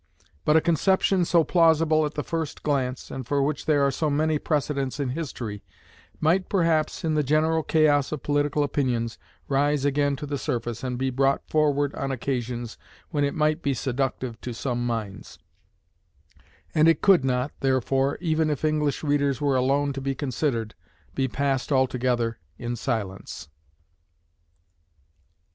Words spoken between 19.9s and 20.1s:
to